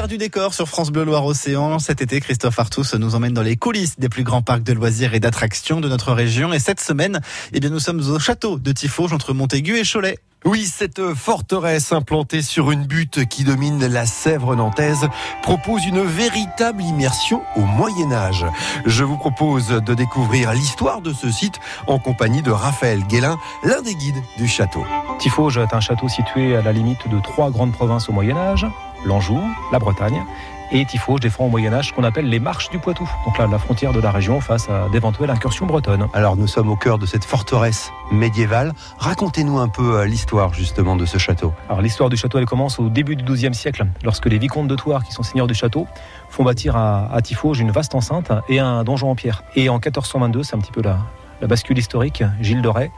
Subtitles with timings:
[0.00, 1.78] L'envers du décor sur France Bleu Loire Océan.
[1.78, 5.12] Cet été, Christophe Artus nous emmène dans les coulisses des plus grands parcs de loisirs
[5.12, 6.54] et d'attractions de notre région.
[6.54, 7.20] Et cette semaine,
[7.52, 10.18] eh bien, nous sommes au château de Tifauge entre Montaigu et Cholet.
[10.46, 15.06] Oui, cette forteresse implantée sur une butte qui domine la Sèvre nantaise
[15.42, 18.46] propose une véritable immersion au Moyen Âge.
[18.86, 21.56] Je vous propose de découvrir l'histoire de ce site
[21.86, 24.86] en compagnie de Raphaël Guélin, l'un des guides du château.
[25.18, 28.66] Tifauge est un château situé à la limite de trois grandes provinces au Moyen Âge,
[29.04, 29.40] l'Anjou,
[29.72, 30.22] la Bretagne
[30.72, 33.08] et Tifauge défend au Moyen Âge ce qu'on appelle les marches du Poitou.
[33.26, 36.06] Donc là, la frontière de la région face à d'éventuelles incursions bretonnes.
[36.14, 38.72] Alors nous sommes au cœur de cette forteresse médiévale.
[38.98, 41.52] Racontez-nous un peu euh, l'histoire justement de ce château.
[41.68, 44.76] Alors l'histoire du château, elle commence au début du XIIe siècle, lorsque les vicomtes de
[44.76, 45.86] Thouars, qui sont seigneurs du château,
[46.28, 49.42] font bâtir à, à Tifauge une vaste enceinte et un donjon en pierre.
[49.56, 50.98] Et en 1422, c'est un petit peu la,
[51.40, 52.92] la bascule historique, Gilles de Rais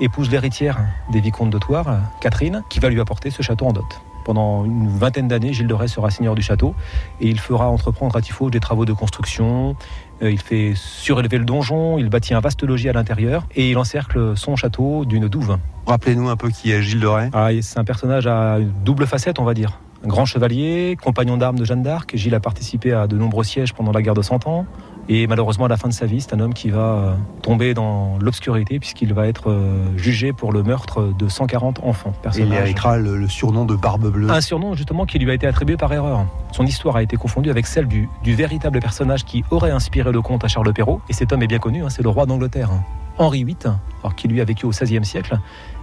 [0.00, 0.78] épouse l'héritière
[1.10, 4.00] des vicomtes de Thouars, Catherine, qui va lui apporter ce château en dot.
[4.28, 6.74] Pendant une vingtaine d'années, Gilles de Rais sera seigneur du château
[7.18, 9.74] et il fera entreprendre à Tifauge des travaux de construction.
[10.20, 13.78] Euh, il fait surélever le donjon, il bâtit un vaste logis à l'intérieur et il
[13.78, 15.56] encercle son château d'une douve.
[15.86, 17.30] Rappelez-nous un peu qui est Gilles de Rais.
[17.32, 19.80] Ah, c'est un personnage à une double facette, on va dire.
[20.04, 22.14] Un grand chevalier, compagnon d'armes de Jeanne d'Arc.
[22.14, 24.66] Gilles a participé à de nombreux sièges pendant la guerre de Cent Ans.
[25.10, 27.72] Et malheureusement, à la fin de sa vie, c'est un homme qui va euh, tomber
[27.72, 32.12] dans l'obscurité puisqu'il va être euh, jugé pour le meurtre de 140 enfants.
[32.36, 34.30] Et il héritera le, le, surnom de Barbe Bleue.
[34.30, 36.26] Un surnom justement qui lui a été attribué par erreur.
[36.52, 40.20] Son histoire a été confondue avec celle du, du véritable personnage qui aurait inspiré le
[40.20, 41.00] conte à Charles Perrault.
[41.08, 42.82] Et cet homme est bien connu, hein, c'est le roi d'Angleterre, hein.
[43.18, 43.56] Henri VIII,
[44.02, 45.38] alors qui lui a vécu au XVIe siècle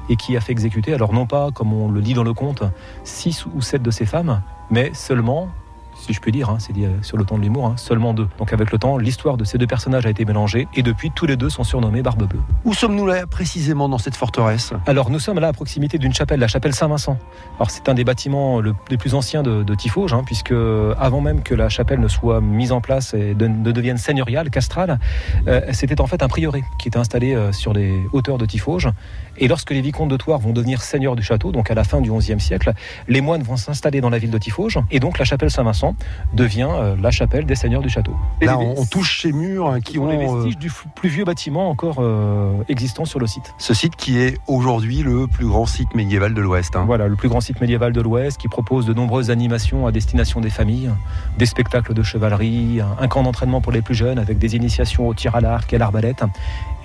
[0.09, 2.63] et qui a fait exécuter, alors non pas, comme on le dit dans le conte,
[3.03, 5.49] six ou sept de ses femmes, mais seulement
[5.95, 8.27] si je puis dire, hein, c'est dit sur le ton de l'humour, hein, seulement deux.
[8.37, 11.25] Donc avec le temps, l'histoire de ces deux personnages a été mélangée et depuis, tous
[11.25, 12.39] les deux sont surnommés Barbe Bleue.
[12.63, 14.73] Où sommes-nous là précisément dans cette forteresse?
[14.85, 17.17] Alors nous sommes là à proximité d'une chapelle, la chapelle Saint-Vincent.
[17.57, 20.53] Alors c'est un des bâtiments le, les plus anciens de, de Tifauge, hein, puisque
[20.99, 24.49] avant même que la chapelle ne soit mise en place et de, ne devienne seigneuriale,
[24.49, 24.99] castrale,
[25.47, 28.89] euh, c'était en fait un prieuré qui était installé euh, sur les hauteurs de Tifauge.
[29.37, 31.99] Et lorsque les vicomtes de Thouars vont devenir seigneurs du château, donc à la fin
[31.99, 32.73] du XIe siècle,
[33.07, 35.84] les moines vont s'installer dans la ville de Tifauge et donc la chapelle Saint-Vincent
[36.33, 38.15] devient euh, la chapelle des seigneurs du château.
[38.41, 40.59] Et Là, on, on, touche ces murs hein, qui ont les vestiges euh...
[40.59, 43.53] du plus vieux bâtiment encore euh, existant sur le site.
[43.57, 46.75] Ce site qui est aujourd'hui le plus grand site médiéval de l'Ouest.
[46.75, 46.85] Hein.
[46.85, 50.41] Voilà, le plus grand site médiéval de l'Ouest qui propose de nombreuses animations à destination
[50.41, 50.89] des familles,
[51.37, 55.13] des spectacles de chevalerie, un camp d'entraînement pour les plus jeunes avec des initiations au
[55.13, 56.23] tir à l'arc et à l'arbalète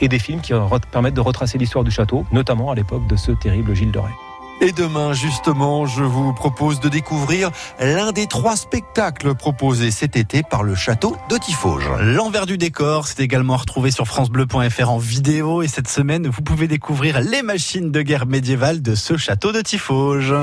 [0.01, 0.53] et des films qui
[0.91, 4.30] permettent de retracer l'histoire du château, notamment à l'époque de ce terrible Gilles de Rais.
[4.63, 7.51] Et demain, justement, je vous propose de découvrir
[7.81, 11.89] l'un des trois spectacles proposés cet été par le château de Tifauge.
[12.01, 15.63] L'envers du décor, c'est également retrouvé sur francebleu.fr en vidéo.
[15.63, 19.63] Et cette semaine, vous pouvez découvrir les machines de guerre médiévales de ce château de
[19.63, 20.35] Tifauge.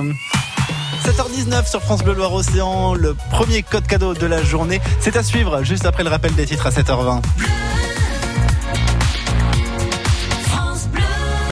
[1.06, 4.81] 7h19 sur France Bleu Loire Océan, le premier code cadeau de la journée.
[5.00, 7.22] C'est à suivre juste après le rappel des titres à 7h20.